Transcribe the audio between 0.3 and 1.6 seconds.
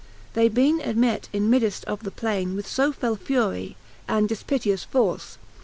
They bene ymett in